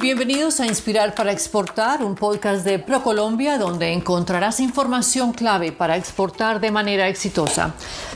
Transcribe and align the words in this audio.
Bienvenidos 0.00 0.60
a 0.60 0.66
Inspirar 0.66 1.14
para 1.14 1.30
Exportar, 1.30 2.02
un 2.02 2.14
podcast 2.14 2.64
de 2.64 2.78
ProColombia 2.78 3.58
donde 3.58 3.92
encontrarás 3.92 4.58
información 4.58 5.34
clave 5.34 5.72
para 5.72 5.98
exportar 5.98 6.58
de 6.58 6.70
manera 6.70 7.06
exitosa. 7.06 7.74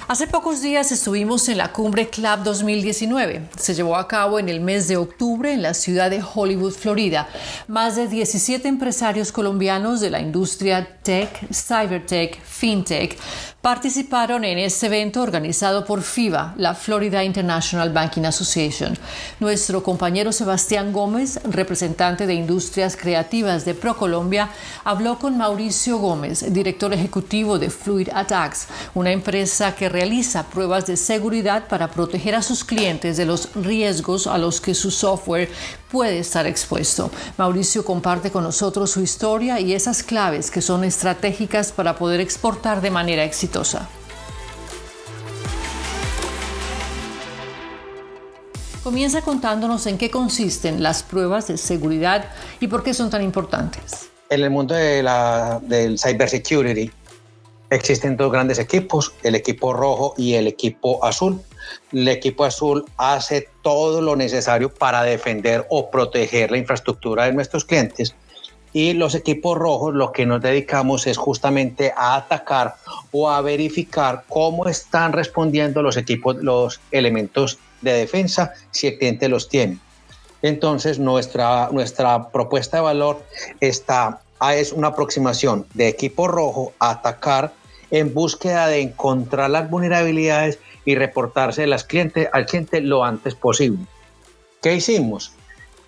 Hace 0.09 0.27
pocos 0.27 0.63
días 0.63 0.93
estuvimos 0.93 1.47
en 1.51 1.59
la 1.59 1.73
cumbre 1.73 2.09
Club 2.09 2.43
2019. 2.43 3.51
Se 3.59 3.75
llevó 3.75 3.97
a 3.97 4.09
cabo 4.09 4.39
en 4.39 4.49
el 4.49 4.61
mes 4.61 4.89
de 4.89 4.97
octubre 4.97 5.53
en 5.53 5.61
la 5.61 5.75
ciudad 5.75 6.09
de 6.09 6.23
Hollywood, 6.23 6.73
Florida. 6.73 7.29
Más 7.69 7.97
de 7.97 8.09
17 8.09 8.67
empresarios 8.67 9.31
colombianos 9.31 10.01
de 10.01 10.09
la 10.09 10.21
industria 10.21 11.01
tech, 11.03 11.47
cybertech, 11.53 12.43
fintech 12.43 13.19
participaron 13.65 14.45
en 14.45 14.59
este 14.59 14.89
evento 14.89 15.23
organizado 15.23 15.87
por 15.87 16.03
FIBA, 16.03 16.53
la 16.59 16.75
Florida 16.75 17.25
International 17.25 17.91
Banking 17.91 18.25
Association. 18.25 18.95
Nuestro 19.41 19.83
compañero 19.83 20.33
Sebastián 20.33 20.93
Gómez, 20.93 21.41
representante 21.75 22.29
de 22.29 22.35
Industrias 22.35 22.97
Creativas 22.97 23.65
de 23.65 23.75
ProColombia, 23.75 24.49
habló 24.85 25.19
con 25.19 25.37
Mauricio 25.37 25.99
Gómez, 25.99 26.53
director 26.53 26.93
ejecutivo 26.93 27.59
de 27.59 27.69
Fluid 27.69 28.11
Attacks, 28.15 28.69
una 28.95 29.11
empresa 29.11 29.75
que 29.75 29.89
realiza 29.89 30.45
pruebas 30.45 30.87
de 30.87 30.97
seguridad 30.97 31.67
para 31.67 31.91
proteger 31.91 32.37
a 32.37 32.43
sus 32.43 32.63
clientes 32.63 33.17
de 33.17 33.27
los 33.27 33.53
riesgos 33.57 34.29
a 34.29 34.39
los 34.39 34.61
que 34.61 34.73
su 34.73 34.93
software 34.93 35.51
puede 35.91 36.21
estar 36.21 36.47
expuesto. 36.47 37.11
Mauricio 37.39 37.85
comparte 37.85 38.31
con 38.31 38.45
nosotros 38.45 38.93
su 38.93 39.01
historia 39.01 39.59
y 39.59 39.73
esas 39.73 40.05
claves 40.05 40.53
que 40.53 40.63
son 40.63 40.85
estratégicas 40.85 41.73
para 41.73 41.97
poder 41.97 42.21
exportar 42.21 42.83
de 42.83 42.93
manera 42.93 43.25
exitosa 43.25 43.89
Comienza 48.85 49.23
contándonos 49.23 49.87
en 49.87 49.97
qué 49.97 50.11
consisten 50.11 50.83
las 50.83 51.03
pruebas 51.03 51.49
de 51.49 51.57
seguridad 51.57 52.27
y 52.61 52.67
por 52.67 52.83
qué 52.83 52.93
son 52.93 53.09
tan 53.09 53.23
importantes. 53.23 54.11
En 54.29 54.43
el 54.43 54.51
mundo 54.51 54.75
de 54.75 55.03
la, 55.03 55.59
del 55.63 55.99
cybersecurity 55.99 56.91
existen 57.71 58.19
dos 58.19 58.31
grandes 58.31 58.59
equipos, 58.59 59.15
el 59.23 59.37
equipo 59.37 59.73
rojo 59.73 60.13
y 60.19 60.35
el 60.35 60.47
equipo 60.47 61.03
azul. 61.03 61.41
El 61.93 62.07
equipo 62.09 62.45
azul 62.45 62.85
hace 62.99 63.49
todo 63.63 64.03
lo 64.03 64.17
necesario 64.17 64.69
para 64.69 65.03
defender 65.03 65.67
o 65.71 65.91
proteger 65.91 66.51
la 66.51 66.59
infraestructura 66.59 67.25
de 67.25 67.33
nuestros 67.33 67.65
clientes 67.65 68.15
y 68.75 68.93
los 68.93 69.15
equipos 69.15 69.57
rojos 69.57 69.95
lo 69.95 70.13
que 70.13 70.27
nos 70.27 70.43
dedicamos 70.43 71.07
es 71.07 71.17
justamente 71.17 71.95
a 71.97 72.17
atacar 72.17 72.75
o 73.13 73.31
a 73.31 73.41
verificar 73.41 74.25
cómo 74.29 74.67
están 74.67 75.13
respondiendo 75.13 75.81
los 75.81 75.97
equipos, 75.97 76.37
los 76.37 76.81
elementos 76.91 77.59
de 77.85 77.93
defensa 77.93 78.53
si 78.71 78.89
el 78.89 78.99
cliente 78.99 79.29
los 79.29 79.49
tiene. 79.49 79.79
Entonces 80.43 80.99
nuestra, 80.99 81.69
nuestra 81.71 82.31
propuesta 82.31 82.79
de 82.79 82.83
valor 82.83 83.23
está 83.61 84.21
es 84.53 84.73
una 84.73 84.89
aproximación 84.89 85.65
de 85.73 85.89
equipo 85.89 86.29
rojo 86.29 86.75
a 86.79 86.91
atacar 86.91 87.53
en 87.91 88.13
búsqueda 88.13 88.67
de 88.67 88.81
encontrar 88.81 89.49
las 89.49 89.71
vulnerabilidades 89.71 90.59
y 90.85 90.97
reportarse 90.97 91.67
las 91.67 91.85
clientes, 91.85 92.29
al 92.33 92.45
cliente 92.45 92.83
lo 92.83 93.05
antes 93.05 93.35
posible. 93.35 93.87
¿Qué 94.61 94.75
hicimos? 94.75 95.33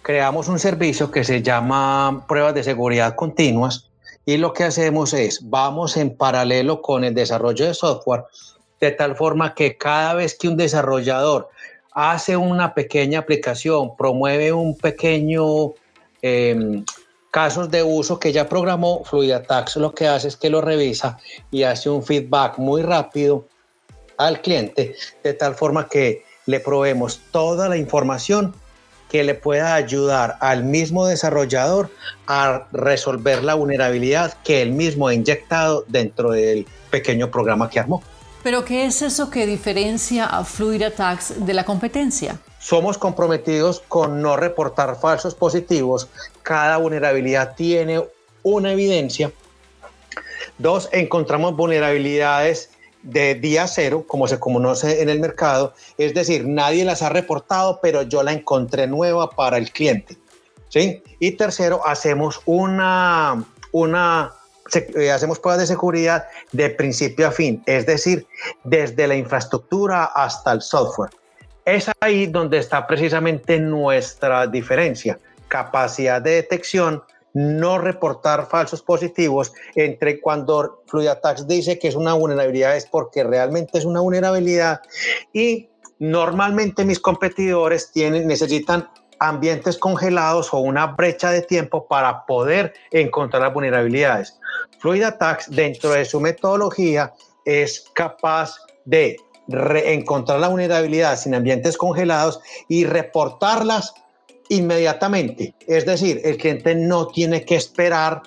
creamos 0.07 0.47
un 0.47 0.61
servicio 0.61 1.11
que 1.11 1.25
se 1.25 1.43
llama 1.43 2.25
pruebas 2.29 2.55
de 2.55 2.63
seguridad 2.63 3.17
continuas 3.17 3.91
y 4.25 4.37
lo 4.37 4.53
que 4.53 4.63
hacemos 4.63 5.13
es, 5.13 5.51
vamos 5.51 5.97
en 5.97 6.17
paralelo 6.17 6.81
con 6.81 7.03
el 7.03 7.13
desarrollo 7.13 7.67
de 7.67 7.75
software, 7.75 8.23
de 8.81 8.93
tal 8.93 9.17
forma 9.17 9.53
que 9.53 9.77
cada 9.77 10.15
vez 10.15 10.39
que 10.39 10.47
un 10.47 10.57
desarrollador 10.57 11.49
hace 11.97 12.37
una 12.37 12.75
pequeña 12.75 13.21
aplicación, 13.21 13.97
promueve 13.97 14.53
un 14.53 14.77
pequeño 14.77 15.73
eh, 16.21 16.85
casos 17.31 17.71
de 17.71 17.83
uso 17.83 18.21
que 18.21 18.33
ya 18.33 18.51
programó, 18.51 19.03
FluidAtax 19.03 19.77
lo 19.77 19.95
que 19.95 20.07
hace 20.07 20.29
es 20.29 20.37
que 20.37 20.51
lo 20.51 20.61
revisa 20.61 21.19
y 21.51 21.63
hace 21.63 21.89
un 21.89 22.03
feedback 22.03 22.59
muy 22.59 22.83
rápido 22.83 23.47
al 24.19 24.43
cliente, 24.43 24.95
de 25.25 25.33
tal 25.33 25.55
forma 25.55 25.89
que 25.89 26.23
le 26.45 26.61
proveemos 26.61 27.19
toda 27.31 27.67
la 27.71 27.79
información 27.79 28.55
que 29.09 29.25
le 29.25 29.35
pueda 29.35 29.75
ayudar 29.75 30.37
al 30.41 30.65
mismo 30.65 31.07
desarrollador 31.07 31.89
a 32.27 32.67
resolver 32.73 33.43
la 33.43 33.55
vulnerabilidad 33.55 34.35
que 34.45 34.61
él 34.61 34.73
mismo 34.73 35.09
ha 35.09 35.15
inyectado 35.15 35.87
dentro 35.89 36.33
del 36.33 36.67
pequeño 36.91 37.31
programa 37.31 37.71
que 37.71 37.81
armó. 37.81 38.03
¿Pero 38.47 38.65
qué 38.65 38.85
es 38.85 39.03
eso 39.03 39.29
que 39.29 39.45
diferencia 39.45 40.25
a 40.25 40.45
Fluid 40.45 40.81
Attacks 40.81 41.45
de 41.45 41.53
la 41.53 41.65
competencia? 41.65 42.39
Somos 42.61 42.97
comprometidos 42.97 43.83
con 43.89 44.23
no 44.23 44.37
reportar 44.37 45.01
falsos 45.01 45.35
positivos. 45.35 46.09
Cada 46.45 46.77
vulnerabilidad 46.77 47.57
tiene 47.57 48.05
una 48.45 48.71
evidencia. 48.71 49.33
Dos, 50.59 50.89
encontramos 50.93 51.57
vulnerabilidades 51.57 52.71
de 53.03 53.35
día 53.35 53.67
cero, 53.67 54.05
como 54.07 54.29
se 54.29 54.39
conoce 54.39 55.03
en 55.03 55.09
el 55.09 55.19
mercado, 55.19 55.75
es 55.99 56.15
decir, 56.15 56.47
nadie 56.47 56.85
las 56.85 57.03
ha 57.03 57.09
reportado, 57.09 57.81
pero 57.83 58.03
yo 58.03 58.23
la 58.23 58.33
encontré 58.33 58.87
nueva 58.87 59.29
para 59.29 59.59
el 59.59 59.73
cliente. 59.73 60.17
¿sí? 60.69 61.03
Y 61.19 61.33
tercero, 61.33 61.85
hacemos 61.85 62.41
una, 62.45 63.45
una 63.73 64.35
hacemos 65.13 65.39
pruebas 65.39 65.61
de 65.61 65.67
seguridad 65.67 66.27
de 66.53 66.71
principio 66.71 67.29
a 67.29 67.31
fin, 67.31 67.63
es 67.67 67.87
decir, 67.87 68.27
desde 68.65 69.07
la 69.07 69.17
infraestructura 69.17 70.05
hasta 70.05 70.53
el 70.53 70.63
software. 70.63 71.11
Es 71.65 71.91
ahí 72.01 72.27
donde 72.27 72.59
está 72.59 72.87
precisamente 72.87 73.59
nuestra 73.59 74.47
diferencia, 74.47 75.19
capacidad 75.49 76.23
de 76.23 76.37
detección, 76.37 77.03
no 77.35 77.77
reportar 77.77 78.47
falsos 78.47 78.81
positivos 78.81 79.53
entre 79.75 80.21
cuando 80.21 80.83
FluidAttacks 80.87 81.47
dice 81.47 81.79
que 81.79 81.89
es 81.89 81.95
una 81.95 82.15
vulnerabilidad 82.15 82.77
es 82.77 82.87
porque 82.87 83.25
realmente 83.25 83.77
es 83.77 83.85
una 83.85 84.01
vulnerabilidad 84.01 84.81
y 85.35 85.69
normalmente 85.99 86.87
mis 86.87 86.99
competidores 86.99 87.93
tienen, 87.93 88.27
necesitan 88.27 88.89
ambientes 89.19 89.77
congelados 89.77 90.53
o 90.55 90.59
una 90.59 90.87
brecha 90.87 91.31
de 91.31 91.43
tiempo 91.43 91.87
para 91.87 92.25
poder 92.25 92.73
encontrar 92.91 93.43
las 93.43 93.53
vulnerabilidades. 93.53 94.39
FluidAttacks 94.79 95.51
dentro 95.51 95.91
de 95.91 96.05
su 96.05 96.21
metodología 96.21 97.13
es 97.45 97.85
capaz 97.95 98.57
de 98.85 99.17
encontrar 99.49 100.41
la 100.41 100.49
vulnerabilidad 100.49 101.17
sin 101.17 101.35
ambientes 101.35 101.77
congelados 101.77 102.41
y 102.69 102.85
reportarlas 102.85 103.95
inmediatamente. 104.49 105.55
Es 105.67 105.87
decir, 105.87 106.21
el 106.25 106.37
cliente 106.37 106.75
no 106.75 107.09
tiene 107.09 107.45
que 107.45 107.57
esperar 107.57 108.23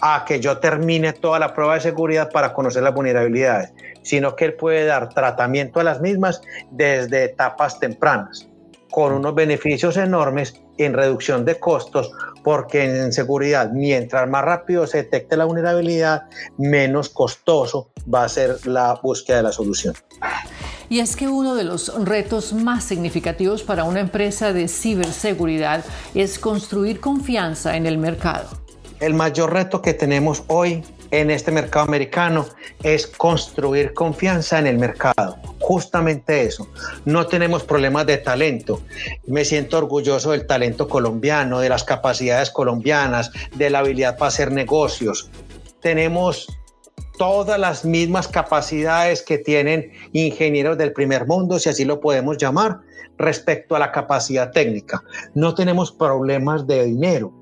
a 0.00 0.24
que 0.26 0.40
yo 0.40 0.58
termine 0.58 1.12
toda 1.12 1.38
la 1.38 1.54
prueba 1.54 1.74
de 1.74 1.80
seguridad 1.80 2.30
para 2.30 2.52
conocer 2.52 2.82
las 2.82 2.94
vulnerabilidades, 2.94 3.72
sino 4.02 4.34
que 4.34 4.46
él 4.46 4.54
puede 4.54 4.84
dar 4.84 5.08
tratamiento 5.10 5.78
a 5.78 5.84
las 5.84 6.00
mismas 6.00 6.42
desde 6.72 7.24
etapas 7.24 7.78
tempranas, 7.78 8.48
con 8.92 9.14
unos 9.14 9.34
beneficios 9.34 9.96
enormes 9.96 10.54
en 10.78 10.92
reducción 10.92 11.44
de 11.44 11.58
costos, 11.58 12.12
porque 12.44 12.84
en 12.84 13.12
seguridad, 13.12 13.70
mientras 13.72 14.28
más 14.28 14.44
rápido 14.44 14.86
se 14.86 14.98
detecte 14.98 15.36
la 15.36 15.46
vulnerabilidad, 15.46 16.24
menos 16.58 17.08
costoso 17.08 17.88
va 18.12 18.24
a 18.24 18.28
ser 18.28 18.64
la 18.66 19.00
búsqueda 19.02 19.38
de 19.38 19.42
la 19.44 19.52
solución. 19.52 19.94
Y 20.88 21.00
es 21.00 21.16
que 21.16 21.26
uno 21.26 21.54
de 21.54 21.64
los 21.64 21.92
retos 22.04 22.52
más 22.52 22.84
significativos 22.84 23.62
para 23.62 23.84
una 23.84 24.00
empresa 24.00 24.52
de 24.52 24.68
ciberseguridad 24.68 25.84
es 26.14 26.38
construir 26.38 27.00
confianza 27.00 27.76
en 27.76 27.86
el 27.86 27.96
mercado. 27.96 28.48
El 29.00 29.14
mayor 29.14 29.54
reto 29.54 29.80
que 29.80 29.94
tenemos 29.94 30.44
hoy 30.48 30.84
en 31.10 31.30
este 31.30 31.50
mercado 31.50 31.86
americano 31.86 32.46
es 32.82 33.06
construir 33.06 33.94
confianza 33.94 34.58
en 34.58 34.66
el 34.66 34.78
mercado. 34.78 35.38
Justamente 35.62 36.42
eso. 36.42 36.68
No 37.04 37.26
tenemos 37.26 37.62
problemas 37.62 38.04
de 38.06 38.18
talento. 38.18 38.82
Me 39.26 39.44
siento 39.44 39.78
orgulloso 39.78 40.32
del 40.32 40.46
talento 40.46 40.88
colombiano, 40.88 41.60
de 41.60 41.68
las 41.68 41.84
capacidades 41.84 42.50
colombianas, 42.50 43.30
de 43.54 43.70
la 43.70 43.78
habilidad 43.78 44.18
para 44.18 44.28
hacer 44.28 44.50
negocios. 44.50 45.30
Tenemos 45.80 46.48
todas 47.16 47.60
las 47.60 47.84
mismas 47.84 48.26
capacidades 48.26 49.22
que 49.22 49.38
tienen 49.38 49.92
ingenieros 50.12 50.76
del 50.76 50.92
primer 50.92 51.26
mundo, 51.26 51.60
si 51.60 51.68
así 51.68 51.84
lo 51.84 52.00
podemos 52.00 52.38
llamar, 52.38 52.80
respecto 53.18 53.76
a 53.76 53.78
la 53.78 53.92
capacidad 53.92 54.50
técnica. 54.50 55.04
No 55.34 55.54
tenemos 55.54 55.92
problemas 55.92 56.66
de 56.66 56.86
dinero, 56.86 57.32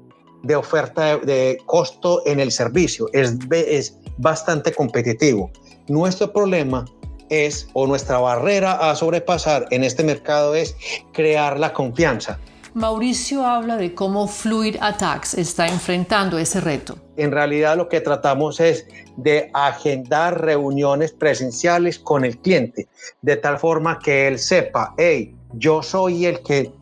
de 0.42 0.56
oferta 0.56 1.16
de, 1.16 1.58
costo 1.64 2.22
en 2.26 2.40
el 2.40 2.52
servicio, 2.52 3.08
es, 3.14 3.34
es 3.50 3.98
bastante 4.18 4.72
competitivo. 4.72 5.50
Nuestro 5.88 6.32
problema 6.32 6.84
es, 7.30 7.68
o 7.72 7.86
nuestra 7.86 8.18
barrera 8.18 8.90
a 8.90 8.94
sobrepasar 8.94 9.66
en 9.70 9.84
este 9.84 10.04
mercado 10.04 10.54
es 10.54 10.76
crear 11.12 11.58
la 11.58 11.72
confianza. 11.72 12.38
Mauricio 12.74 13.44
habla 13.44 13.76
de 13.76 13.94
cómo 13.94 14.28
Fluid 14.28 14.76
Attacks 14.80 15.34
está 15.34 15.66
enfrentando 15.66 16.38
ese 16.38 16.60
reto. 16.60 16.98
En 17.16 17.32
realidad 17.32 17.76
lo 17.76 17.88
que 17.88 18.00
tratamos 18.00 18.60
es 18.60 18.86
de 19.16 19.50
agendar 19.54 20.40
reuniones 20.40 21.12
presenciales 21.12 21.98
con 21.98 22.24
el 22.24 22.38
cliente, 22.38 22.88
de 23.22 23.36
tal 23.36 23.58
forma 23.58 23.98
que 23.98 24.28
él 24.28 24.38
sepa, 24.38 24.94
hey, 24.98 25.34
yo 25.54 25.82
soy 25.82 26.26
el 26.26 26.42
que 26.42 26.72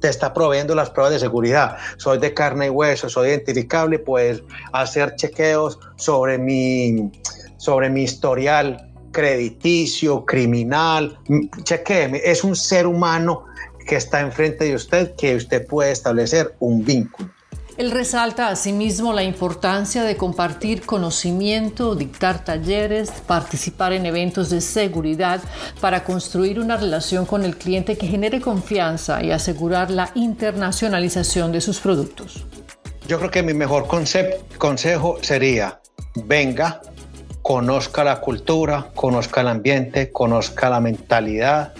te 0.00 0.08
está 0.08 0.32
proveyendo 0.32 0.74
las 0.74 0.90
pruebas 0.90 1.12
de 1.12 1.18
seguridad. 1.18 1.76
Soy 1.98 2.18
de 2.18 2.32
carne 2.32 2.66
y 2.66 2.70
hueso, 2.70 3.08
soy 3.08 3.28
identificable, 3.28 3.98
puedes 3.98 4.42
hacer 4.72 5.14
chequeos 5.16 5.78
sobre 5.96 6.38
mi, 6.38 7.10
sobre 7.58 7.90
mi 7.90 8.04
historial 8.04 8.87
crediticio, 9.10 10.24
criminal. 10.24 11.18
Chequeme, 11.62 12.20
es 12.24 12.44
un 12.44 12.56
ser 12.56 12.86
humano 12.86 13.44
que 13.86 13.96
está 13.96 14.20
enfrente 14.20 14.64
de 14.64 14.74
usted 14.74 15.14
que 15.16 15.34
usted 15.36 15.66
puede 15.66 15.92
establecer 15.92 16.54
un 16.60 16.84
vínculo. 16.84 17.30
Él 17.78 17.92
resalta 17.92 18.48
asimismo 18.48 19.12
la 19.12 19.22
importancia 19.22 20.02
de 20.02 20.16
compartir 20.16 20.82
conocimiento, 20.84 21.94
dictar 21.94 22.44
talleres, 22.44 23.12
participar 23.24 23.92
en 23.92 24.04
eventos 24.04 24.50
de 24.50 24.60
seguridad 24.60 25.40
para 25.80 26.02
construir 26.02 26.58
una 26.58 26.76
relación 26.76 27.24
con 27.24 27.44
el 27.44 27.56
cliente 27.56 27.96
que 27.96 28.08
genere 28.08 28.40
confianza 28.40 29.22
y 29.22 29.30
asegurar 29.30 29.92
la 29.92 30.10
internacionalización 30.16 31.52
de 31.52 31.60
sus 31.60 31.78
productos. 31.78 32.44
Yo 33.06 33.16
creo 33.18 33.30
que 33.30 33.44
mi 33.44 33.54
mejor 33.54 33.86
consejo 33.86 35.18
sería, 35.22 35.80
venga, 36.24 36.80
conozca 37.48 38.04
la 38.04 38.20
cultura, 38.20 38.90
conozca 38.94 39.40
el 39.40 39.48
ambiente, 39.48 40.12
conozca 40.12 40.68
la 40.68 40.80
mentalidad, 40.80 41.72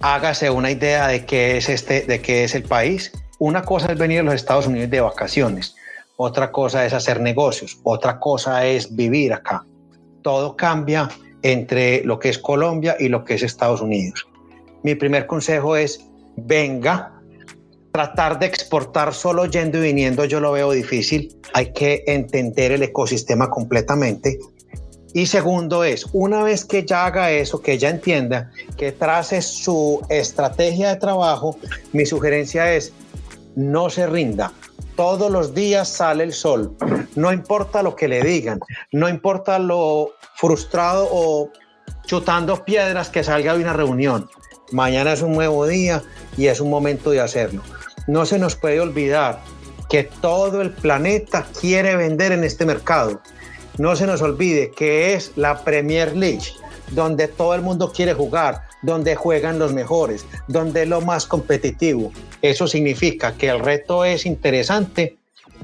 hágase 0.00 0.50
una 0.50 0.72
idea 0.72 1.06
de 1.06 1.24
qué 1.24 1.56
es 1.56 1.68
este, 1.68 2.00
de 2.02 2.20
qué 2.20 2.42
es 2.42 2.56
el 2.56 2.64
país 2.64 3.12
una 3.38 3.62
cosa 3.62 3.92
es 3.92 3.98
venir 3.98 4.18
a 4.18 4.22
los 4.24 4.34
Estados 4.34 4.66
Unidos 4.66 4.90
de 4.90 5.00
vacaciones, 5.00 5.76
otra 6.16 6.50
cosa 6.50 6.84
es 6.84 6.92
hacer 6.92 7.20
negocios, 7.20 7.78
otra 7.84 8.18
cosa 8.18 8.66
es 8.66 8.96
vivir 8.96 9.32
acá. 9.32 9.64
Todo 10.22 10.56
cambia 10.56 11.08
entre 11.42 12.02
lo 12.02 12.18
que 12.18 12.30
es 12.30 12.38
Colombia 12.40 12.96
y 12.98 13.08
lo 13.08 13.24
que 13.24 13.34
es 13.34 13.44
Estados 13.44 13.80
Unidos. 13.80 14.26
Mi 14.82 14.96
primer 14.96 15.28
consejo 15.28 15.76
es, 15.76 16.04
venga, 16.36 17.17
tratar 17.92 18.38
de 18.38 18.46
exportar 18.46 19.14
solo 19.14 19.46
yendo 19.46 19.78
y 19.78 19.82
viniendo 19.82 20.24
yo 20.24 20.40
lo 20.40 20.52
veo 20.52 20.72
difícil, 20.72 21.34
hay 21.54 21.72
que 21.72 22.04
entender 22.06 22.72
el 22.72 22.82
ecosistema 22.82 23.50
completamente. 23.50 24.38
Y 25.14 25.26
segundo 25.26 25.84
es, 25.84 26.06
una 26.12 26.42
vez 26.42 26.64
que 26.64 26.84
ya 26.84 27.06
haga 27.06 27.30
eso, 27.30 27.62
que 27.62 27.78
ya 27.78 27.88
entienda, 27.88 28.50
que 28.76 28.92
trace 28.92 29.40
su 29.40 30.00
estrategia 30.10 30.90
de 30.90 30.96
trabajo, 30.96 31.56
mi 31.92 32.04
sugerencia 32.04 32.74
es, 32.74 32.92
no 33.56 33.88
se 33.90 34.06
rinda. 34.06 34.52
Todos 34.96 35.30
los 35.30 35.54
días 35.54 35.88
sale 35.88 36.24
el 36.24 36.32
sol. 36.32 36.76
No 37.16 37.32
importa 37.32 37.82
lo 37.82 37.96
que 37.96 38.08
le 38.08 38.22
digan, 38.22 38.60
no 38.92 39.08
importa 39.08 39.58
lo 39.58 40.10
frustrado 40.36 41.08
o 41.10 41.50
chutando 42.06 42.64
piedras 42.64 43.08
que 43.08 43.24
salga 43.24 43.54
de 43.54 43.62
una 43.62 43.72
reunión. 43.72 44.28
Mañana 44.72 45.14
es 45.14 45.22
un 45.22 45.32
nuevo 45.32 45.66
día 45.66 46.02
y 46.36 46.46
es 46.46 46.60
un 46.60 46.68
momento 46.68 47.10
de 47.10 47.20
hacerlo. 47.20 47.62
No 48.08 48.24
se 48.24 48.38
nos 48.38 48.56
puede 48.56 48.80
olvidar 48.80 49.40
que 49.90 50.02
todo 50.02 50.62
el 50.62 50.72
planeta 50.72 51.46
quiere 51.60 51.94
vender 51.94 52.32
en 52.32 52.42
este 52.42 52.64
mercado. 52.64 53.20
No 53.76 53.96
se 53.96 54.06
nos 54.06 54.22
olvide 54.22 54.70
que 54.70 55.12
es 55.12 55.32
la 55.36 55.62
Premier 55.62 56.16
League, 56.16 56.54
donde 56.92 57.28
todo 57.28 57.54
el 57.54 57.60
mundo 57.60 57.92
quiere 57.92 58.14
jugar, 58.14 58.62
donde 58.80 59.14
juegan 59.14 59.58
los 59.58 59.74
mejores, 59.74 60.24
donde 60.46 60.84
es 60.84 60.88
lo 60.88 61.02
más 61.02 61.26
competitivo. 61.26 62.10
Eso 62.40 62.66
significa 62.66 63.34
que 63.34 63.50
el 63.50 63.60
reto 63.60 64.06
es 64.06 64.24
interesante, 64.24 65.18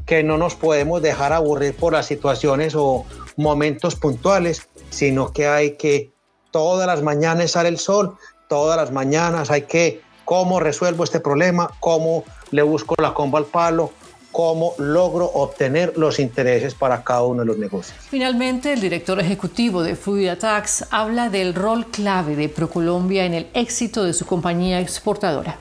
que 0.05 0.23
no 0.23 0.37
nos 0.37 0.55
podemos 0.55 1.01
dejar 1.01 1.33
aburrir 1.33 1.75
por 1.75 1.95
las 1.95 2.05
situaciones 2.05 2.75
o 2.77 3.07
momentos 3.39 3.97
puntuales, 3.97 4.69
sino 4.91 5.33
que 5.33 5.47
hay 5.47 5.77
que 5.77 6.11
todas 6.51 6.87
las 6.87 7.03
mañanas 7.03 7.53
sale 7.53 7.71
el 7.71 7.79
sol, 7.79 8.19
todas 8.51 8.77
las 8.77 8.93
mañanas 8.93 9.51
hay 9.51 9.63
que 9.63 10.03
cómo 10.25 10.61
resuelvo 10.61 11.05
este 11.05 11.21
problema, 11.21 11.71
cómo 11.81 12.25
le 12.51 12.63
busco 12.63 12.95
la 12.99 13.15
comba 13.15 13.39
al 13.39 13.47
palo, 13.47 13.93
cómo 14.35 14.75
logro 14.79 15.27
obtener 15.27 15.97
los 15.97 16.19
intereses 16.19 16.75
para 16.75 17.05
cada 17.05 17.23
uno 17.23 17.43
de 17.43 17.47
los 17.47 17.57
negocios. 17.57 17.97
Finalmente, 18.11 18.73
el 18.73 18.81
director 18.81 19.21
ejecutivo 19.21 19.83
de 19.85 19.95
Food 19.95 20.37
Tax 20.39 20.87
habla 20.91 21.29
del 21.29 21.55
rol 21.55 21.87
clave 21.87 22.35
de 22.35 22.49
ProColombia 22.49 23.27
en 23.27 23.35
el 23.35 23.49
éxito 23.55 24.03
de 24.03 24.13
su 24.13 24.27
compañía 24.27 24.81
exportadora. 24.81 25.57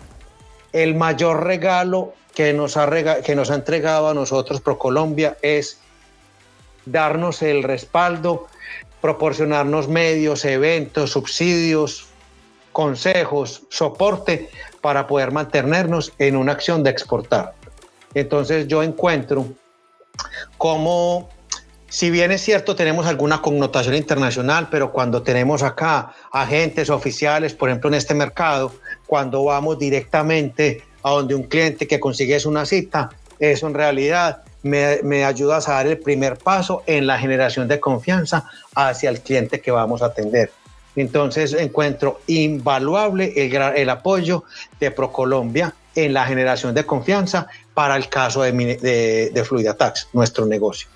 El 0.72 0.96
mayor 0.96 1.44
regalo 1.44 2.16
que 2.34 2.52
nos 2.52 2.78
ha, 2.78 2.90
que 3.22 3.36
nos 3.36 3.52
ha 3.52 3.56
entregado 3.56 4.10
a 4.10 4.16
nosotros 4.16 4.60
ProColombia 4.60 5.38
es 5.44 5.78
darnos 6.86 7.44
el 7.44 7.62
respaldo, 7.62 8.48
proporcionarnos 9.02 9.88
medios, 9.88 10.46
eventos, 10.46 11.12
subsidios, 11.12 12.08
consejos, 12.74 13.64
soporte 13.70 14.50
para 14.82 15.08
poder 15.08 15.32
mantenernos 15.32 16.12
en 16.18 16.36
una 16.36 16.52
acción 16.52 16.84
de 16.84 16.90
exportar. 16.90 17.54
Entonces 18.14 18.68
yo 18.68 18.84
encuentro 18.84 19.48
como, 20.58 21.30
si 21.88 22.10
bien 22.10 22.32
es 22.32 22.42
cierto, 22.42 22.76
tenemos 22.76 23.06
alguna 23.06 23.42
connotación 23.42 23.96
internacional, 23.96 24.68
pero 24.70 24.92
cuando 24.92 25.24
tenemos 25.24 25.64
acá 25.64 26.14
agentes 26.32 26.90
oficiales, 26.90 27.54
por 27.54 27.70
ejemplo, 27.70 27.90
en 27.90 27.96
este 27.96 28.14
mercado, 28.14 28.74
cuando 29.08 29.44
vamos 29.46 29.80
directamente 29.80 30.84
a 31.04 31.12
donde 31.12 31.36
un 31.36 31.44
cliente 31.44 31.88
que 31.88 32.00
consigues 32.00 32.46
una 32.46 32.66
cita, 32.66 33.10
eso 33.40 33.68
en 33.68 33.74
realidad 33.74 34.44
me, 34.62 35.00
me 35.04 35.26
ayuda 35.26 35.58
a 35.58 35.60
dar 35.60 35.88
el 35.88 36.00
primer 36.00 36.38
paso 36.38 36.84
en 36.86 37.08
la 37.08 37.20
generación 37.20 37.68
de 37.68 37.80
confianza 37.80 38.46
hacia 38.76 39.10
el 39.10 39.22
cliente 39.22 39.60
que 39.60 39.72
vamos 39.72 40.02
a 40.02 40.08
atender. 40.08 40.52
Entonces 40.96 41.54
encuentro 41.54 42.22
invaluable 42.28 43.34
el, 43.36 43.54
el 43.54 43.90
apoyo 43.90 44.44
de 44.80 44.92
ProColombia 44.92 45.74
en 45.96 46.14
la 46.14 46.26
generación 46.26 46.74
de 46.74 46.86
confianza 46.86 47.48
para 47.74 47.96
el 47.96 48.10
caso 48.10 48.44
de, 48.44 48.52
de, 48.52 49.32
de 49.34 49.44
Fluidatax, 49.44 50.10
nuestro 50.14 50.46
negocio. 50.46 50.88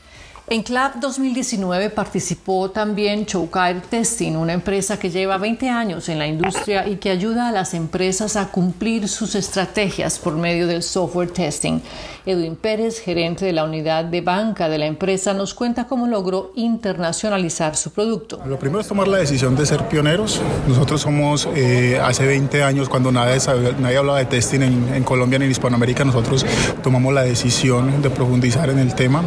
En 0.49 0.63
CLAP 0.63 1.01
2019 1.01 1.89
participó 1.89 2.71
también 2.71 3.25
Choukar 3.25 3.81
Testing, 3.81 4.37
una 4.37 4.53
empresa 4.53 4.97
que 4.97 5.09
lleva 5.09 5.37
20 5.37 5.67
años 5.67 6.07
en 6.07 6.19
la 6.19 6.25
industria 6.25 6.87
y 6.87 6.95
que 6.95 7.09
ayuda 7.09 7.49
a 7.49 7.51
las 7.51 7.73
empresas 7.73 8.37
a 8.37 8.47
cumplir 8.47 9.09
sus 9.09 9.35
estrategias 9.35 10.17
por 10.19 10.37
medio 10.37 10.65
del 10.65 10.83
software 10.83 11.31
testing. 11.31 11.81
Edwin 12.25 12.55
Pérez, 12.55 13.01
gerente 13.01 13.43
de 13.43 13.51
la 13.51 13.65
unidad 13.65 14.05
de 14.05 14.21
banca 14.21 14.69
de 14.69 14.77
la 14.77 14.85
empresa, 14.85 15.33
nos 15.33 15.53
cuenta 15.53 15.85
cómo 15.85 16.07
logró 16.07 16.53
internacionalizar 16.55 17.75
su 17.75 17.91
producto. 17.91 18.39
Lo 18.45 18.57
primero 18.57 18.79
es 18.79 18.87
tomar 18.87 19.09
la 19.09 19.17
decisión 19.17 19.53
de 19.57 19.65
ser 19.65 19.85
pioneros. 19.89 20.39
Nosotros 20.65 21.01
somos 21.01 21.45
eh, 21.55 21.99
hace 22.01 22.25
20 22.25 22.63
años, 22.63 22.87
cuando 22.87 23.11
nadie, 23.11 23.37
nadie 23.81 23.97
hablaba 23.97 24.19
de 24.19 24.25
testing 24.25 24.61
en, 24.61 24.95
en 24.95 25.03
Colombia 25.03 25.39
ni 25.39 25.45
en 25.45 25.51
Hispanoamérica, 25.51 26.05
nosotros 26.05 26.45
tomamos 26.81 27.13
la 27.13 27.23
decisión 27.23 28.01
de 28.01 28.09
profundizar 28.09 28.69
en 28.69 28.79
el 28.79 28.95
tema. 28.95 29.25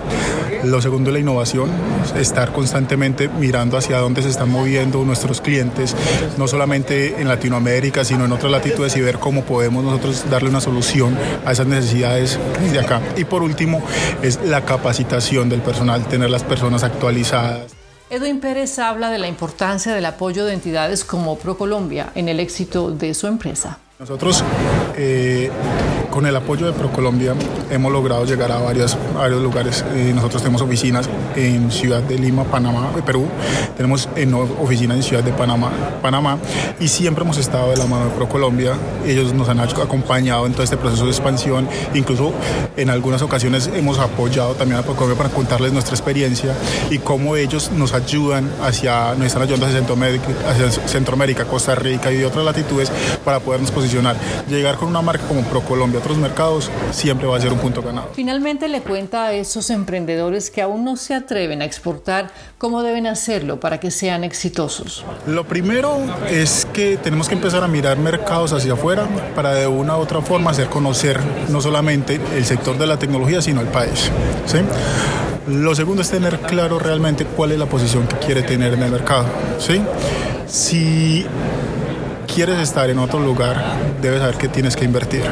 Lo 0.64 0.83
segundo 0.83 1.11
la 1.11 1.19
innovación, 1.19 1.71
estar 2.17 2.52
constantemente 2.52 3.29
mirando 3.29 3.79
hacia 3.79 3.99
dónde 3.99 4.23
se 4.23 4.29
están 4.29 4.50
moviendo 4.50 5.02
nuestros 5.05 5.40
clientes, 5.40 5.97
no 6.37 6.47
solamente 6.49 7.21
en 7.21 7.29
Latinoamérica, 7.29 8.05
sino 8.05 8.26
en 8.26 8.33
otras 8.33 8.52
latitudes 8.52 8.95
y 8.97 9.00
ver 9.00 9.19
cómo 9.19 9.43
podemos 9.43 9.83
nosotros 9.83 10.29
darle 10.31 10.50
una 10.50 10.61
solución 10.61 11.17
a 11.47 11.52
esas 11.52 11.67
necesidades 11.67 12.38
de 12.73 12.79
acá. 12.79 13.00
Y 13.17 13.25
por 13.25 13.43
último, 13.43 13.83
es 14.23 14.38
la 14.45 14.64
capacitación 14.64 15.49
del 15.49 15.62
personal, 15.62 16.07
tener 16.07 16.29
las 16.29 16.45
personas 16.45 16.85
actualizadas. 16.85 17.73
Edwin 18.11 18.40
Pérez 18.40 18.79
habla 18.79 19.11
de 19.11 19.19
la 19.19 19.29
importancia 19.29 19.95
del 19.95 20.05
apoyo 20.05 20.45
de 20.45 20.52
entidades 20.52 21.05
como 21.05 21.38
ProColombia 21.38 22.11
en 22.14 22.29
el 22.29 22.38
éxito 22.40 22.90
de 22.90 23.14
su 23.14 23.29
empresa. 23.29 23.79
Nosotros, 24.00 24.43
eh, 24.97 25.51
con 26.11 26.27
el 26.27 26.35
apoyo 26.35 26.67
de 26.67 26.73
ProColombia, 26.73 27.35
hemos 27.71 27.93
logrado 27.93 28.25
llegar 28.25 28.51
a 28.51 28.59
varios, 28.59 28.97
varios 29.15 29.41
lugares. 29.41 29.85
Eh, 29.95 30.13
nosotros 30.15 30.43
tenemos 30.43 30.61
oficinas 30.61 31.09
en 31.37 31.71
Ciudad 31.71 32.03
de 32.03 32.19
Lima, 32.19 32.45
Panamá, 32.45 32.91
eh, 32.97 33.03
Perú. 33.05 33.29
Tenemos 33.77 34.09
en, 34.17 34.35
oficinas 34.35 34.97
en 34.97 35.03
Ciudad 35.03 35.23
de 35.23 35.33
Panamá, 35.33 35.71
Panamá. 36.03 36.39
Y 36.81 36.89
siempre 36.89 37.25
hemos 37.25 37.39
estado 37.39 37.71
de 37.71 37.77
la 37.77 37.87
mano 37.87 38.07
de 38.07 38.11
ProColombia. 38.11 38.75
Ellos 39.07 39.33
nos 39.33 39.49
han 39.49 39.61
acompañado 39.61 40.47
en 40.47 40.53
todo 40.53 40.65
este 40.65 40.77
proceso 40.77 41.05
de 41.05 41.11
expansión. 41.11 41.69
Incluso 41.95 42.33
en 42.77 42.91
algunas 42.91 43.23
ocasiones 43.23 43.71
hemos 43.73 43.99
apoyado 43.99 44.55
también 44.55 44.81
a 44.81 44.83
ProColombia 44.83 45.17
para 45.17 45.31
contarles 45.31 45.73
nuestra 45.73 45.95
experiencia 45.95 46.55
y 46.91 46.99
cómo 46.99 47.37
ellos 47.37 47.71
nos 47.77 47.95
ayudan 47.95 48.51
hacia, 48.63 49.15
nos 49.15 49.29
están 49.29 49.43
ayudando 49.43 49.67
hacia 49.67 49.79
Centroamérica, 49.79 50.27
Centroamérica 50.87 51.45
Costa 51.45 51.75
Rica 51.75 52.11
y 52.11 52.17
de 52.17 52.27
otras 52.27 52.45
latitudes 52.45 52.91
para 53.25 53.39
podernos 53.41 53.71
posicionar 53.71 54.17
Llegar 54.49 54.77
con 54.81 54.89
una 54.89 55.03
marca 55.03 55.25
como 55.27 55.43
ProColombia 55.43 56.01
otros 56.01 56.17
mercados 56.17 56.71
siempre 56.91 57.27
va 57.27 57.37
a 57.37 57.41
ser 57.41 57.53
un 57.53 57.59
punto 57.59 57.83
ganado. 57.83 58.09
Finalmente 58.15 58.67
le 58.67 58.81
cuenta 58.81 59.27
a 59.27 59.33
esos 59.33 59.69
emprendedores 59.69 60.51
que 60.51 60.63
aún 60.63 60.85
no 60.85 60.97
se 60.97 61.15
atreven 61.15 61.61
a 61.61 61.67
exportar 61.67 62.31
cómo 62.57 62.83
deben 62.83 63.07
hacerlo 63.07 63.61
para 63.61 63.79
que 63.79 63.91
sean 63.91 64.25
exitosos. 64.25 65.05
Lo 65.27 65.47
primero 65.47 65.99
es 66.29 66.67
que 66.73 66.97
tenemos 66.97 67.29
que 67.29 67.35
empezar 67.35 67.63
a 67.63 67.69
mirar 67.69 67.99
mercados 67.99 68.55
hacia 68.55 68.73
afuera 68.73 69.07
para 69.35 69.55
de 69.55 69.67
una 69.67 69.99
u 69.99 70.01
otra 70.01 70.23
forma 70.23 70.51
hacer 70.51 70.69
conocer 70.69 71.21
no 71.51 71.61
solamente 71.61 72.19
el 72.35 72.47
sector 72.47 72.79
de 72.79 72.87
la 72.87 72.99
tecnología, 72.99 73.43
sino 73.43 73.61
el 73.61 73.69
país. 73.69 74.11
¿sí? 74.47 74.59
Lo 75.47 75.75
segundo 75.75 76.01
es 76.01 76.11
tener 76.11 76.41
claro 76.41 76.79
realmente 76.79 77.27
cuál 77.27 77.53
es 77.53 77.59
la 77.59 77.67
posición 77.67 78.07
que 78.07 78.17
quiere 78.17 78.43
tener 78.43 78.73
en 78.73 78.83
el 78.83 78.91
mercado. 78.91 79.27
¿sí? 79.59 79.83
Si 80.47 81.27
quieres 82.35 82.59
estar 82.59 82.89
en 82.91 82.99
otro 82.99 83.21
lugar, 83.21 83.63
debes 84.01 84.21
saber 84.21 84.37
que 84.37 84.49
tienes 84.49 84.77
que 84.77 84.85
invertir. 84.85 85.23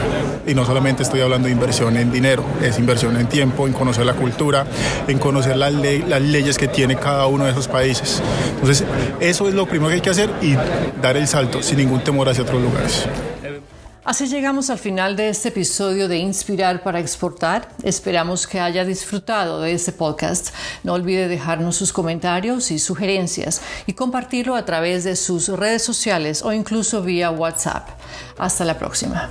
Y 0.47 0.55
no 0.55 0.65
solamente 0.65 1.03
estoy 1.03 1.21
hablando 1.21 1.47
de 1.47 1.53
inversión 1.53 1.97
en 1.97 2.11
dinero, 2.11 2.45
es 2.63 2.79
inversión 2.79 3.17
en 3.17 3.29
tiempo, 3.29 3.67
en 3.67 3.73
conocer 3.73 4.05
la 4.05 4.15
cultura, 4.15 4.67
en 5.07 5.19
conocer 5.19 5.57
las, 5.57 5.73
las 5.73 6.23
leyes 6.23 6.59
que 6.59 6.69
tiene 6.69 6.97
cada 6.97 7.27
uno 7.27 7.45
de 7.45 7.53
esos 7.53 7.69
países. 7.69 8.23
Entonces, 8.55 8.85
eso 9.21 9.49
es 9.49 9.55
lo 9.55 9.67
primero 9.67 9.89
que 9.89 9.95
hay 9.97 10.01
que 10.01 10.11
hacer 10.11 10.31
y 10.43 10.57
dar 11.01 11.17
el 11.17 11.29
salto 11.29 11.63
sin 11.63 11.79
ningún 11.79 12.01
temor 12.01 12.29
hacia 12.29 12.43
otros 12.43 12.61
lugares. 12.63 13.07
Así 14.05 14.27
llegamos 14.27 14.71
al 14.71 14.79
final 14.79 15.17
de 15.17 15.29
este 15.29 15.49
episodio 15.49 16.09
de 16.09 16.19
Inspirar 16.19 16.83
para 16.83 17.01
Exportar. 17.01 17.69
Esperamos 17.83 18.47
que 18.47 18.61
haya 18.61 18.85
disfrutado 18.85 19.61
de 19.61 19.73
este 19.73 19.93
podcast. 19.93 20.55
No 20.83 20.95
olvide 20.95 21.29
dejarnos 21.29 21.77
sus 21.77 21.93
comentarios 21.93 22.71
y 22.71 22.79
sugerencias 22.79 23.61
y 23.87 23.93
compartirlo 23.93 24.55
a 24.55 24.65
través 24.65 25.05
de 25.05 25.17
sus 25.17 25.49
redes 25.49 25.83
sociales 25.83 26.43
o 26.43 26.53
incluso 26.53 27.03
vía 27.03 27.31
WhatsApp. 27.31 27.89
Hasta 28.39 28.65
la 28.65 28.79
próxima. 28.79 29.31